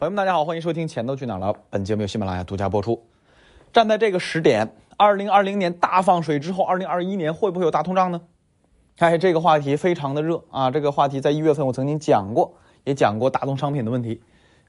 [0.00, 1.48] 朋友们，大家好，欢迎收听《钱都去哪儿了》。
[1.70, 3.02] 本节目由喜马拉雅独家播出。
[3.72, 8.20] 站在这个时点，二零二零年大放水之后，二零二一年会不会有大通胀呢？
[8.98, 10.70] 哎，这个话题非常的热啊！
[10.70, 14.22] 这个话题在一月份我曾经讲过，也讲过大宗商品的问题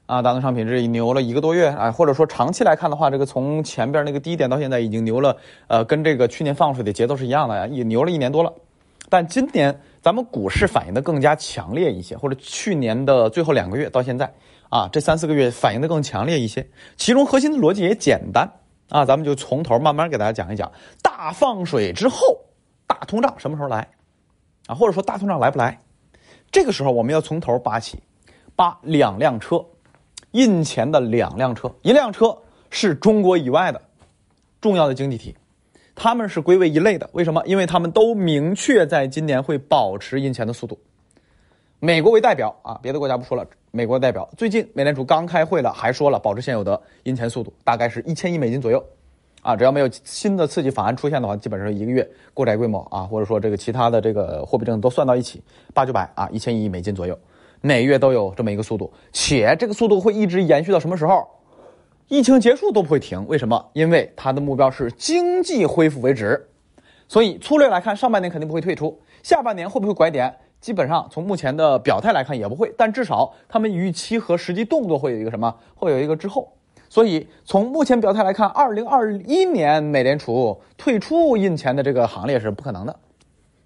[0.06, 0.20] 啊。
[0.20, 5.36] 大宗商品这里牛了一个多月啊，或者说长期来看的话，这个从前边那个低点到现在已经牛了，
[5.68, 8.52] 呃，跟这个去年放水的节奏是一样的呀，也牛了一年多了。
[9.10, 14.32] 但今年咱们股市反应的更加强烈一些，或者去年的最后两个月到现在。
[14.70, 16.64] 啊，这三四个月反应的更强烈一些，
[16.96, 18.48] 其中核心的逻辑也简单
[18.88, 20.70] 啊，咱们就从头慢慢给大家讲一讲。
[21.02, 22.38] 大放水之后，
[22.86, 23.88] 大通胀什么时候来？
[24.68, 25.80] 啊，或者说大通胀来不来？
[26.52, 27.98] 这个时候我们要从头扒起，
[28.54, 29.64] 扒两辆车，
[30.30, 32.38] 印钱的两辆车，一辆车
[32.70, 33.82] 是中国以外的
[34.60, 35.34] 重要的经济体，
[36.02, 37.06] 他们是归为一类的。
[37.12, 37.42] 为什么？
[37.44, 40.78] 因为他们都明确在今年会保持印钱的速度。
[41.78, 43.46] 美国为代表啊，别的国家不说了。
[43.70, 48.82] 美国代表最近美联储刚开会了，还说了保持现有的印钱速度，大概是一千亿美金左右，
[49.42, 55.42] 啊，只要没有新的刺激法案出现的话，基本上一个月购债规模啊，或者说这个其他的这个货币政策都算到一起，
[55.74, 57.18] 八九百啊，一千亿美金左右，
[57.60, 61.28] 每月都有这么一个速度，且这个速度会一直延续到什么时候？
[62.10, 63.24] 疫情结束都不会停。
[63.28, 63.70] 为什么？
[63.72, 66.48] 因为它的目标是经济恢复为止，
[67.06, 70.34] 所以粗略来看，上半年肯定不会退出，下半年会不会拐点？
[70.60, 75.54] 基本上从目前的表态来看也不会，但至少他们预期和实际动作会有一个什么？
[75.76, 76.52] 会有一个滞后。
[76.88, 82.96] 所以从目前表态来看，二零二一年美联储退出印钱的这个行列是不可能的。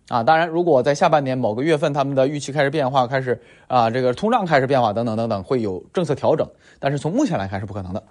[0.09, 6.47] 啊，当然，如果在下半年某个月份他们的预期开始变化，开始啊这个通胀开始变化等等等等，会有政策调整。
[6.78, 8.03] 但是从目前来看是不可能的。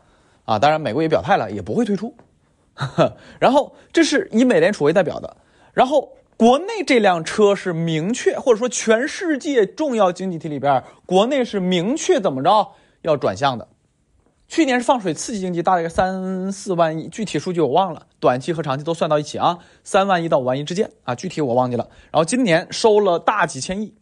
[0.46, 2.16] 啊，当然美国也表态了，也不会退出。
[3.40, 5.38] 然后这是以美联储为代表的，
[5.74, 6.14] 然后。
[6.36, 12.72] 国内这辆车是明确，或者说全世界重要经济体里边，国内是明确怎么着
[13.04, 13.68] 要转向的。
[14.48, 21.88] 去年是放水刺激经济，大概三四万亿，具体数据我忘了，短期和长期都算到一起啊，三万亿到五万亿之间啊，具体我忘记了。
[22.12, 23.94] 然后今年收了大几千亿，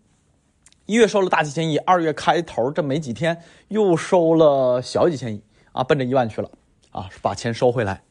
[0.86, 6.50] 一月收了大几千亿，二月开头这没几天又收了小几千亿啊，奔着一万去了
[6.92, 8.02] 啊，把钱收回来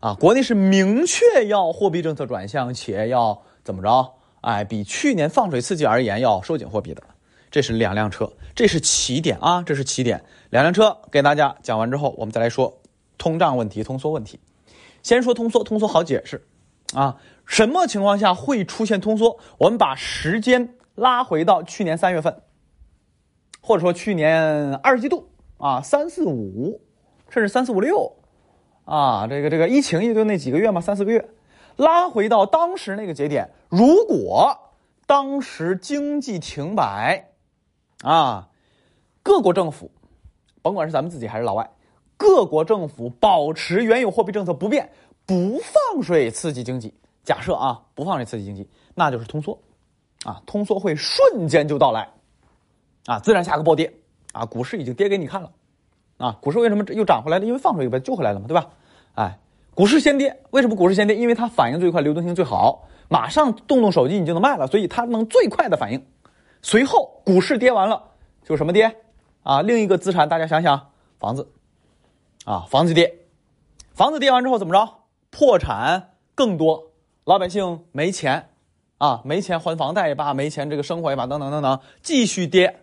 [0.00, 3.42] 啊，国内是明确要货币政策转向，且要。
[3.64, 4.14] 怎么着？
[4.40, 7.02] 哎，比去年放水刺激而言要收紧货币的，
[7.48, 10.20] 这是两辆车，这是起点啊，这是起点。
[10.50, 12.76] 两辆车给大家讲完之后，我们再来说
[13.18, 14.40] 通胀问题、通缩问题。
[15.04, 16.44] 先说通缩，通缩好解释
[16.92, 17.18] 啊。
[17.46, 19.38] 什么情况下会出现通缩？
[19.58, 22.42] 我们把时间拉回到去年三月份，
[23.60, 26.80] 或者说去年二季度啊，三四五，
[27.32, 28.12] 甚至三四五六。
[28.84, 31.30] 啊，这个这个疫情也就那几个月嘛，三四个月。
[31.76, 34.54] 拉回到当时那个节点，如果
[35.06, 37.30] 当时经济停摆，
[38.02, 38.50] 啊，
[39.22, 39.90] 各国政府，
[40.60, 41.70] 甭管是咱们自己还是老外，
[42.18, 44.90] 各国政府保持原有货币政策不变，
[45.24, 46.92] 不放水刺激经济。
[47.24, 49.58] 假设啊，不放水刺激经济，那就是通缩，
[50.24, 52.10] 啊，通缩会瞬间就到来，
[53.06, 53.94] 啊，自然下个暴跌，
[54.32, 55.50] 啊，股市已经跌给你看了，
[56.22, 57.44] 啊，股市为什么又涨回来了？
[57.44, 58.70] 因为放水把救回来了嘛，对吧？
[59.14, 59.38] 哎。
[59.74, 61.16] 股市先跌，为什么股市先跌？
[61.16, 66.06] 因为它反应最快，流动性最好，马上动动手机你就能卖了，所以它能最快的反应。
[66.60, 68.10] 随后股市跌完了，
[68.44, 68.94] 就什么跌？
[69.42, 70.88] 啊，另一个资产，大家想想，
[71.18, 71.48] 房子，
[72.44, 73.14] 啊，房子跌，
[73.94, 74.86] 房子跌完之后怎么着？
[75.30, 76.90] 破产更多，
[77.24, 78.50] 老百姓没钱，
[78.98, 82.80] 啊，没钱还房贷也罢，没钱这个生活也罢，等等等等，继续跌，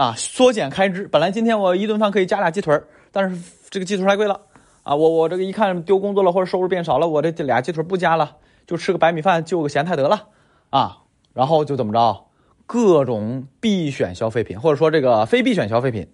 [0.00, 1.06] 啊，缩减开支。
[1.06, 2.74] 本来今天我一顿饭可以加俩鸡腿
[3.12, 3.38] 但是
[3.68, 4.40] 这个鸡腿太贵了。
[4.82, 10.28] 啊，我我这个一看丢工作了或者收入变少了，我这俩鸡腿不加了，就吃个白米饭，就个咸菜得了
[10.70, 11.02] 啊。
[11.34, 12.28] 然后就怎么着，
[12.64, 16.08] 各种必选消费品或者说这个非必选消费品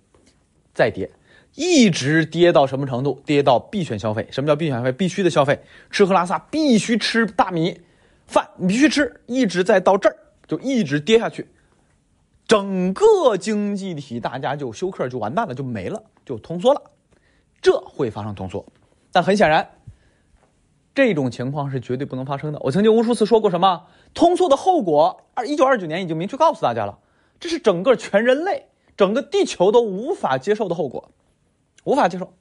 [0.74, 1.08] 再跌，
[1.54, 3.22] 一直跌到什么程度？
[3.24, 4.26] 跌到必选消费。
[4.32, 4.90] 什么叫必选消费？
[4.90, 5.60] 必须的消费，
[5.92, 7.80] 吃喝拉撒必须吃大米
[8.26, 10.16] 饭，你必须吃，一直在到这儿
[10.48, 11.46] 就一直跌下去，
[12.46, 16.80] 整个经济体大家就休克就完蛋了，就没了，就通缩了。
[17.60, 18.64] 这会发生通缩，
[19.10, 19.68] 但很显然，
[20.94, 22.60] 这种情况是绝对不能发生的。
[22.62, 27.00] 我曾经无数次说过，什么通缩的后果，二一九二九年已经明确告诉大家了，
[27.40, 31.10] 这是整个全人类、整个地球都无法接受的后果，
[31.82, 32.32] 无法接受。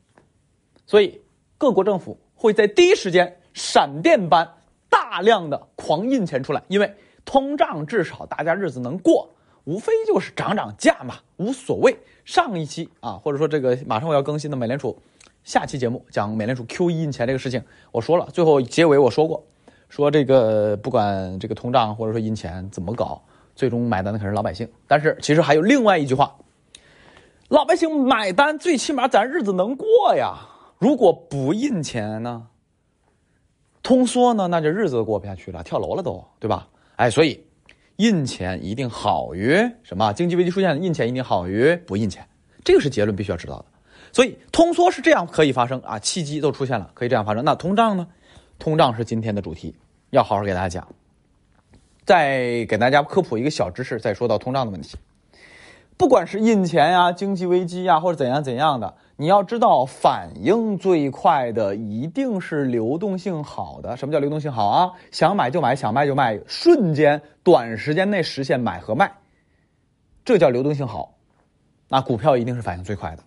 [0.86, 1.24] 所以
[1.58, 4.54] 各国政府会在第一时间闪电般
[4.88, 6.94] 大量的狂印钱出来，因为
[7.24, 9.32] 通胀至少大家日子能过。
[9.66, 11.96] 无非就是涨涨价嘛，无所谓。
[12.24, 14.98] 上一期啊，或者说这个马上我要更新的美联储
[15.44, 19.44] 下期节目讲美联储 QE 印钱这个事情，我说了，最后结尾我说过，
[19.90, 23.22] 说这个不管这个通胀或者说印钱怎么搞，
[23.56, 24.68] 最终买单的可是老百姓。
[24.88, 26.36] 但是其实还有另外一句话，
[27.50, 30.36] 老百姓买单，最起码咱日子能过呀。
[30.80, 32.48] 如果不印钱呢，
[33.84, 36.68] 通缩呢，那就日子过不下去了，跳楼了都，对吧？
[36.96, 37.46] 哎，所以
[37.98, 40.12] 印钱一定好于什么？
[40.14, 42.28] 经济危机出现，印钱一定好于不印钱，
[42.64, 43.66] 这个是结论，必须要知道的。
[44.12, 47.44] 所以通缩是这样可以发生啊，契机都出现了，可以这样发生。
[47.44, 48.08] 那通胀呢？
[48.58, 49.76] 通胀是今天的主题，
[50.12, 50.88] 要好好给大家讲。
[52.06, 54.98] 再给大家科普一个小知识，再说到通胀的问题。
[55.98, 63.96] 不管是印钱呀、经济危机呀，或者怎样怎样的，你要知道，反应最快的一定是流动性好的。
[63.96, 64.92] 什么叫流动性好啊？
[65.12, 69.12] 想买就买，想卖就卖，瞬间短时间内实现买和卖，
[70.24, 71.16] 这叫流动性好。
[71.88, 73.24] 那股票一定是反应最快的，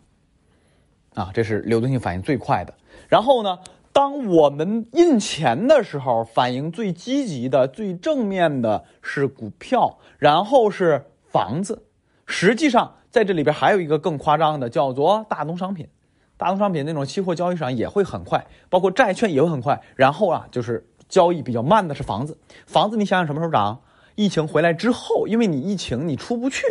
[1.23, 2.75] 啊，这是流动性反应最快的。
[3.08, 3.58] 然后呢？
[3.90, 11.85] 当我们印钱的时候，反应最积极的、最正面的是股票，然后是房子。
[12.25, 15.88] 实际上，在这里边还有一个更夸张的，叫做大宗商品。
[16.37, 19.81] 大宗商品那种期货交易上也会很快，包括债券也会很快。
[19.96, 22.38] 然后啊，就是交易比较慢的是房子。
[22.66, 23.81] 房子你想想什么时候涨？
[24.14, 26.62] 疫情回来之后，因为你疫情你出不去，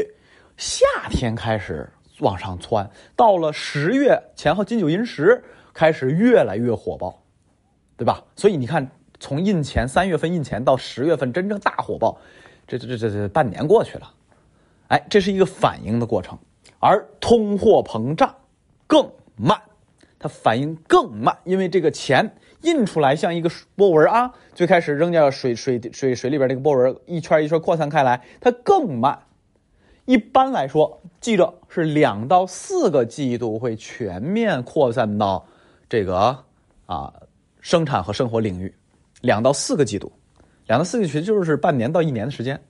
[0.58, 1.90] 夏天开始
[2.20, 5.44] 往上窜，到了十月前后金九银十。
[5.74, 7.22] 开始越来越火爆，
[7.96, 8.24] 对吧？
[8.36, 12.18] 所以你看，从印钱三月份印钱到十月份真正大火爆，
[12.66, 14.12] 这这这这这半年过去了，
[14.88, 16.38] 哎，这是一个反应的过程。
[16.80, 18.36] 而通货膨胀
[18.86, 19.60] 更慢，
[20.20, 29.20] 它反应更慢，因为这个钱印出来像一个波纹啊，最开始扔掉水水水水里边那个波纹，一圈一圈扩散开来，它更慢。
[30.06, 35.46] 一般来说，记着是两到四个季度会全面扩散到。
[35.90, 36.38] 这个
[36.86, 37.14] 啊，
[37.60, 38.74] 生产和生活领域，
[39.22, 40.12] 两到四个季度，
[40.68, 42.62] 两到四个季度就是半年到一年的时间。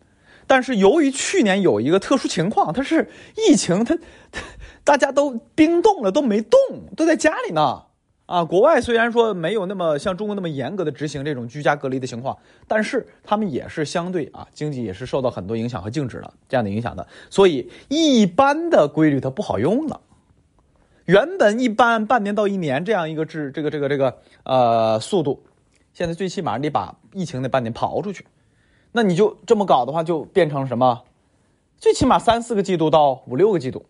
[0.47, 3.97] 但是由于去年有一个特殊情况，它是疫情，它
[4.83, 6.57] 大家都冰冻了，都没动，
[6.95, 7.83] 都在家里呢。
[8.25, 17.07] 啊，国外虽然说没有那么像中国那么严格的执行这种居家隔离的情况，但是他们也是相对啊，经济也是受到很多影响和静止了这样的影响的。
[17.29, 20.01] 所以一般的规律它不好用了。
[21.05, 25.41] 原本一般半年到一年这样一个制，这个这个这个呃速度，
[25.93, 28.25] 现在最起码你把疫情那半年刨出去，
[28.97, 31.03] 那你就这么搞的话，就变成什么？
[31.77, 33.85] 最起码三四个季度到五六个季度，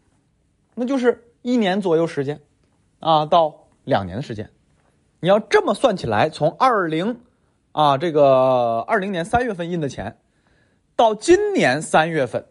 [0.75, 2.42] 那就是一年左右时间，
[3.00, 4.50] 啊，到两年的时间。
[5.21, 7.21] 你要这么算起来，从二零
[7.71, 10.18] 啊这个二零年三月份印的钱，
[10.98, 12.45] 到今年三月份，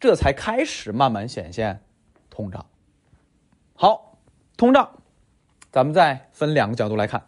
[0.00, 1.82] 这才开始慢慢显现
[2.30, 2.64] 通胀。
[3.74, 4.16] 好，
[4.56, 4.90] 通胀，
[5.70, 7.26] 咱们再分两个角度来看，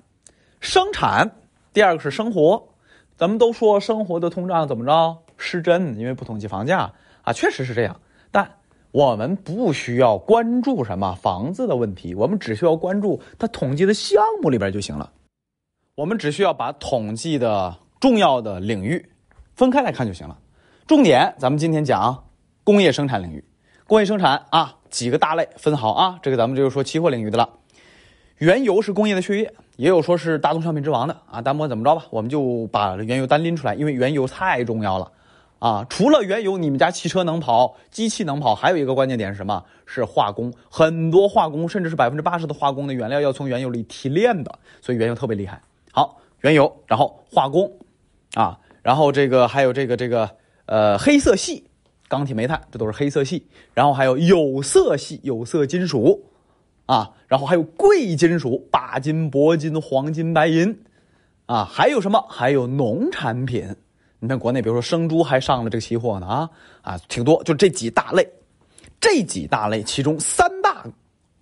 [0.60, 1.32] 生产，
[1.74, 2.68] 第二个是生活。
[3.16, 6.92] 咱们都说生活的通胀怎么着失真，因为不统计房价
[7.22, 7.98] 啊，确实是这样。
[8.30, 8.50] 但
[8.92, 15.10] 我们不需要关注什么房子的问题，我们只需要关注它统计的项目里边就行了。
[15.94, 19.08] 我们只需要把统计的重要的领域
[19.54, 20.38] 分开来看就行了。
[20.86, 22.24] 重点，咱们今天讲
[22.64, 23.42] 工业生产领域。
[23.86, 27.48] 工业生产啊，几个大类分好啊，这个咱们就是说期货领域的了。
[28.38, 31.40] 原油是工业的血液，也有说是大宗商品之王的啊。
[31.40, 35.10] 单管怎么着吧，我们就把原油单拎出来，因为原油太重要了
[35.58, 35.86] 啊。
[35.88, 39.64] 除了原油，你们家汽车能跑，机器能跑，还有一个关键点是什么？
[39.86, 40.52] 是化工。
[40.68, 45.62] 很多化工，甚至是百分之八十的化工的原料要从原油里提炼的，所以原油特别厉害。
[45.92, 47.72] 好，原油，然后化工
[48.34, 50.30] 啊，然后这个还有这个这个
[50.66, 51.64] 呃黑色系。
[52.08, 56.22] 钢铁、煤炭，这都是黑色系，然后还有有色系，有色金属，
[56.86, 60.76] 啊，然后还有贵金属，钯金、铂金、黄金、白银，
[61.46, 62.24] 啊，还有什么？
[62.28, 63.74] 还有农产品。
[64.18, 66.50] 你看国内，比如说生猪还上了这个期货呢，啊
[66.82, 67.42] 啊，挺多。
[67.44, 68.26] 就这几大类，
[68.98, 70.84] 这几大类其中三大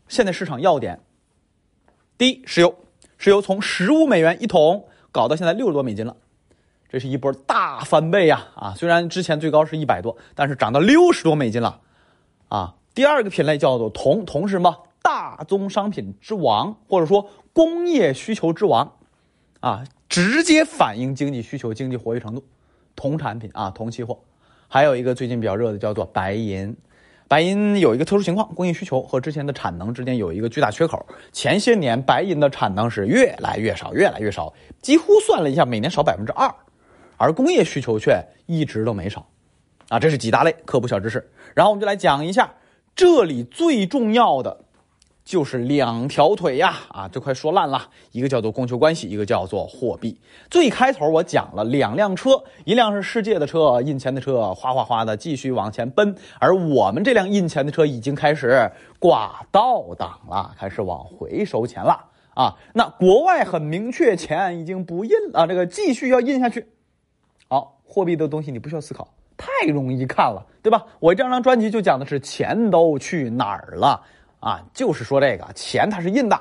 [0.08, 0.98] 现在市场要点：
[2.18, 2.74] 第一，石油，
[3.16, 6.16] 石油从十五美元一桶搞到现在六十多美金了。
[6.88, 8.46] 这是一波大翻倍呀！
[8.54, 11.80] 啊，虽然之前最高是一百多，但是涨到六十多美金了，
[12.48, 12.74] 啊。
[12.94, 14.76] 第二个品类叫做铜，铜是什么？
[15.04, 18.90] 大宗商品之王，或者说工业需求之王，
[19.60, 22.42] 啊，直接反映经济需求、经济活跃程度。
[22.96, 24.18] 铜产品啊，铜期货。
[24.66, 26.74] 还有一个最近比较热的叫做白银，
[27.28, 31.04] 白银有一个特殊情况，工业需求和之前的产能之间有一个巨大缺口。
[31.30, 36.50] 前些年白银的产能是越来越少，越来越少，几乎算了一下，每年少百分之二。
[37.18, 39.26] 而工业需求却一直都没少，
[39.90, 41.30] 啊，这是几大类科普小知识。
[41.54, 42.54] 然后我们就来讲一下
[42.96, 44.63] 这里最重要的
[45.24, 47.88] 就是两条腿呀，啊，这快说烂了。
[48.12, 50.20] 一个叫做供求关系，一个叫做货币。
[50.50, 61.98] 最开头我讲了两辆车，一辆是世界的车，印钱的车，哗哗哗的继续往前奔，而我们这辆印钱的车已经开始挂倒档了，开始往回收钱了
[62.34, 62.54] 啊。
[62.74, 66.66] 那国外很明确，钱已经不印了，这个继续要印下去。
[67.48, 70.84] 好，货币的东西你不需要思考，太容易看了，对吧？
[71.00, 74.02] 我这张专辑就讲的是钱都去哪儿了。
[74.44, 76.38] 啊，就是说这个钱它是印的。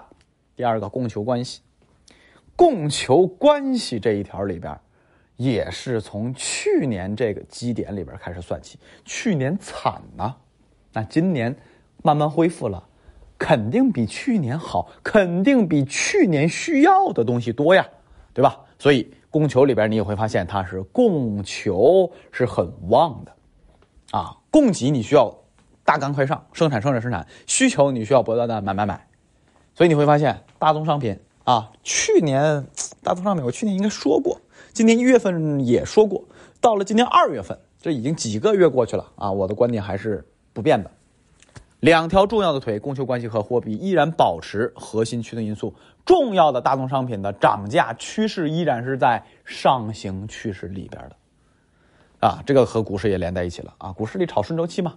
[0.57, 1.61] 第二个供求关系，
[2.53, 4.77] 供求关系这一条里边，
[5.37, 8.77] 也是从去年这个基点里边开始算起。
[9.05, 10.35] 去年惨呐，
[10.91, 11.55] 那今年
[12.03, 12.85] 慢慢恢复了，
[13.37, 17.87] 肯定比去年好，肯定比去年需要的东西多呀，
[18.33, 18.59] 对吧？
[18.77, 23.31] 所以供求里边你也会发现它是供求是很旺的，
[24.11, 25.33] 啊，供给你需要。
[25.85, 29.07] 大干快上，生产生产生产，需求你需要不断的买买买，
[29.75, 32.65] 所以你会发现大宗商品啊，去年
[33.03, 34.39] 大宗商品我去年应该说过，
[34.71, 36.23] 今年一月份也说过，
[36.61, 40.89] 到了今年二月份，这已经几个月过去了啊，我的观点还是不变的，
[41.81, 45.75] 两条重要的腿，供求关系和货币依然保持核心驱动因素，
[46.05, 54.95] 重要的大宗商品的涨价趋势依然是在上行趋势里边的，啊，这个和股市也连在一起了啊，股市里炒顺周期嘛。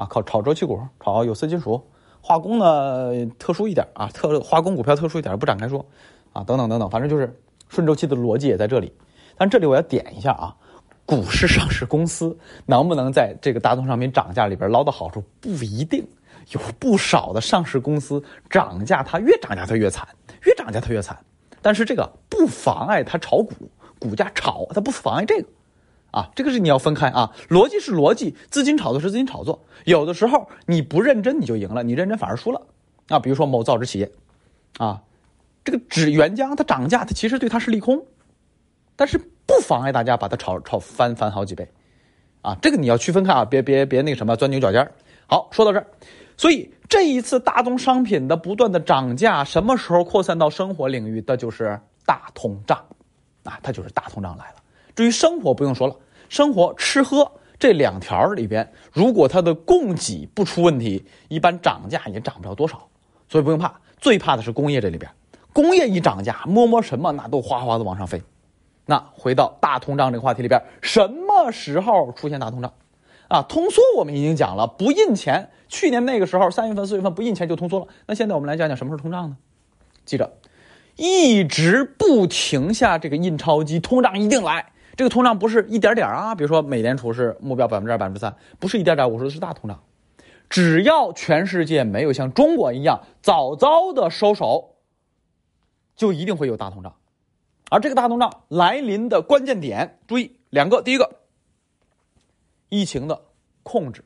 [0.00, 1.78] 啊，靠炒周期股，炒有色金属，
[2.22, 5.84] 化工呢特殊一点啊，特化工股票特殊一点不展开说，
[6.32, 7.38] 啊，等等等等，反正就是
[7.68, 8.90] 顺周期的逻辑也在这里。
[9.36, 10.56] 但这里我要点一下啊，
[11.04, 16.02] 股市上市公司能不能在这个大宗商品涨价里边捞到好处不一定，
[16.52, 20.08] 有不少的上市公司涨价它越涨价它越惨，
[20.44, 21.14] 越涨价它越惨。
[21.60, 23.52] 但是这个不妨碍它炒股，
[23.98, 25.48] 股价炒它不妨碍这个。
[26.10, 29.64] 啊，这个是你要分开啊，逻辑是逻辑，资金炒作是资金炒作。
[29.84, 32.60] 有的时候你不认真你就赢了，你认真反而输了。
[33.08, 34.10] 啊，比如说某造纸企业，
[34.78, 35.02] 啊，
[35.64, 38.04] 这个纸原浆它涨价，它其实对它是利空，
[38.96, 41.68] 但是不妨碍大家把它炒炒翻翻好几倍。
[42.42, 44.90] 啊，这个你要区分开啊，别别别那什么钻牛角尖
[45.26, 45.86] 好，说到这儿，
[46.36, 51.20] 所以这一次大宗商品的不断的涨价，什么时候扩散到生活领域？
[51.20, 52.78] 的就是大通胀，
[53.44, 54.59] 啊，它就是大通胀来了。
[55.00, 55.96] 至于生活不用说了，
[56.28, 62.86] 生活吃喝这两条里边，如果它的供给不出问题，一般涨价也涨不了多少，
[63.26, 63.80] 所以不用怕。
[63.98, 65.10] 最怕的是工业这里边，
[65.54, 68.22] 工业一涨价，摸摸什么那都哗哗的往上飞。
[68.84, 72.74] 那回到大通胀这个话题里边，什么时候出现大通胀？
[73.28, 75.48] 啊，通缩我们已经讲了，不印钱。
[75.70, 77.86] 去年那个时候，三月份、四月份不印钱就通缩了。
[78.06, 79.38] 那现在我们来讲讲什么是通胀呢？
[80.04, 80.30] 记着，
[80.96, 84.66] 一直不停下这个印钞机，通胀一定来。
[84.96, 89.82] 这个通胀不是一点点啊，比如说美联储是目标百分之二、百分之三，不是一点点，我说的是大通胀。
[90.48, 94.74] 只要全世界没有像中国一样早早的收手，
[95.94, 96.96] 就一定会有大通胀。
[97.70, 101.20] 而这个大通胀来临的关键点，注意两个：第一个，
[102.68, 103.22] 疫情的
[103.62, 104.04] 控制。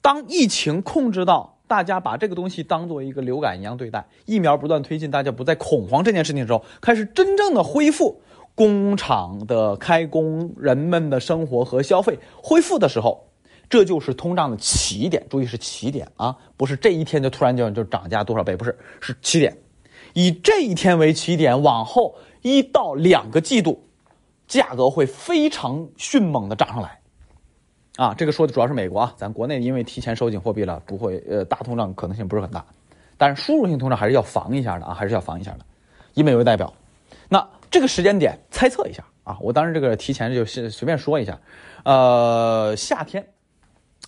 [0.00, 8.22] 当疫情控制到大家把这个东西当做一个流感一样对待，疫苗不断推进，大家不再恐慌这件事情的时候，开始真正的恢复。
[8.54, 13.26] 工厂的开工，人们的生活和消费恢复的时候，
[13.70, 15.26] 这就是通胀的起点。
[15.30, 19.56] 注意是起点啊，不是这一天就突然就就涨价多少倍，不是，是起点。
[20.12, 23.82] 以这一天为起点，往后一到两个季度，
[24.46, 27.00] 价格会非常迅猛的涨上来。
[27.96, 32.62] 啊，这个说的主要是美国啊，咱国内因为提前收紧货币了，不会呃大通胀可能性不是很大，
[33.16, 35.60] 但是输入性通胀还是要防一下的啊，还是要防一下的。
[36.12, 36.70] 以美为代表，
[37.30, 37.48] 那。
[37.72, 41.40] 这个时间点猜测一下啊，我当时这个提前就随便说一下，
[41.84, 43.26] 呃，夏天，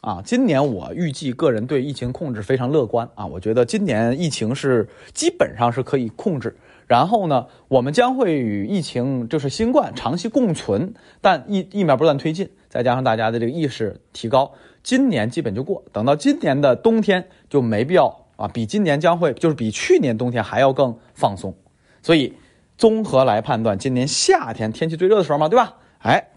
[0.03, 10.93] 啊，今年我预计个人对疫情控制非常乐观啊，我觉得今年疫情是基本上是可以控制，然后呢，我们将会与疫情就是新冠长期共存，
[11.23, 14.53] 但疫疫苗不断推进，再加上大家的这个意识提高，
[14.83, 21.57] 今年基本就过，等到今年的冬天就没必要啊，比今年将会就是比去年冬天还要更放松，
[22.03, 22.35] 所以。
[22.77, 25.77] 综合来判断，今年夏天天气最热的时候嘛，对吧？
[25.99, 26.29] 哎，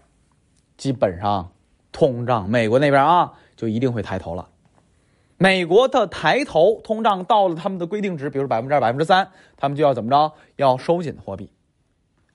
[0.76, 1.52] 基本上
[1.92, 4.48] 通胀，美国那边啊，就一定会抬头了。
[5.36, 10.32] 美国的抬头，通胀到了他们的规定值，比如百分之二、百分之三，他们就要怎么着？
[10.56, 11.50] 要收紧货币。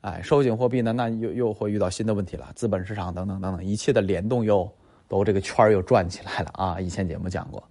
[0.01, 4.69] 哎，收紧货币呢，那又又会遇到新的问题了，资本市场等等等等，一切的联动又
[5.07, 6.79] 都这个圈又转起来了啊！
[6.79, 7.63] 以前节目讲过，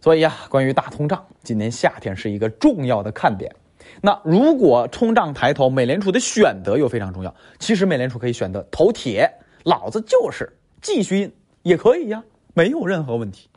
[0.00, 3.54] 所以呀，关于大通胀，今年夏天是一个重要的看点。
[4.00, 7.34] 那如果通胀抬头，美联储的选择又非常重要。
[7.58, 9.30] 其实美联储可以选择投铁，
[9.64, 10.50] 老子就是
[10.80, 12.22] 继续印也可以呀，
[12.54, 13.48] 没有任何问题。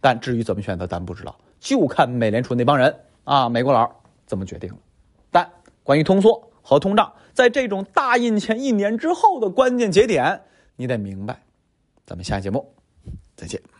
[0.00, 3.90] 但至于怎么选择，咱不知道，就看美联储那帮人啊，美国佬
[4.26, 4.78] 怎么决定了。
[5.30, 5.50] 但
[5.82, 10.42] 关于通缩和通胀，在这种大印前一年之后的关键节点，
[10.76, 11.40] 你得明白。
[12.06, 12.74] 咱们下期节目
[13.34, 13.73] 再见。